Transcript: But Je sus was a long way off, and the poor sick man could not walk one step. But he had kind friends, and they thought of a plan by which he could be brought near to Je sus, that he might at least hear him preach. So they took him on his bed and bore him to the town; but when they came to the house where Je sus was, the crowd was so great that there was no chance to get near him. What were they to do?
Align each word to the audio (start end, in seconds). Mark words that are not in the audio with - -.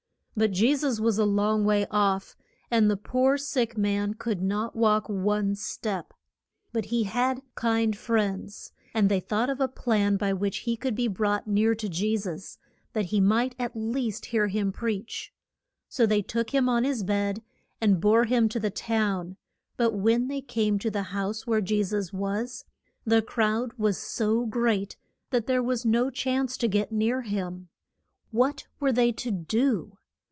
But 0.33 0.51
Je 0.53 0.75
sus 0.75 0.99
was 0.99 1.19
a 1.19 1.25
long 1.25 1.65
way 1.65 1.85
off, 1.91 2.35
and 2.71 2.89
the 2.89 2.97
poor 2.97 3.37
sick 3.37 3.77
man 3.77 4.15
could 4.15 4.41
not 4.41 4.75
walk 4.75 5.07
one 5.07 5.53
step. 5.53 6.13
But 6.73 6.85
he 6.85 7.03
had 7.03 7.43
kind 7.53 7.95
friends, 7.95 8.71
and 8.95 9.07
they 9.07 9.19
thought 9.19 9.51
of 9.51 9.59
a 9.59 9.67
plan 9.67 10.17
by 10.17 10.33
which 10.33 10.59
he 10.59 10.75
could 10.75 10.95
be 10.95 11.07
brought 11.07 11.45
near 11.47 11.75
to 11.75 11.87
Je 11.87 12.17
sus, 12.17 12.57
that 12.93 13.07
he 13.07 13.19
might 13.21 13.53
at 13.59 13.75
least 13.75 14.27
hear 14.27 14.47
him 14.47 14.71
preach. 14.71 15.31
So 15.89 16.07
they 16.07 16.23
took 16.23 16.51
him 16.51 16.67
on 16.67 16.85
his 16.85 17.03
bed 17.03 17.43
and 17.79 18.01
bore 18.01 18.23
him 18.23 18.49
to 18.49 18.59
the 18.59 18.71
town; 18.71 19.35
but 19.77 19.91
when 19.93 20.27
they 20.27 20.41
came 20.41 20.79
to 20.79 20.89
the 20.89 21.03
house 21.11 21.45
where 21.45 21.61
Je 21.61 21.83
sus 21.83 22.11
was, 22.11 22.65
the 23.05 23.21
crowd 23.21 23.73
was 23.77 23.97
so 23.99 24.47
great 24.47 24.95
that 25.29 25.45
there 25.45 25.61
was 25.61 25.85
no 25.85 26.09
chance 26.09 26.57
to 26.57 26.67
get 26.67 26.91
near 26.91 27.21
him. 27.23 27.67
What 28.31 28.65
were 28.79 28.93
they 28.93 29.11
to 29.11 29.29
do? 29.29 29.97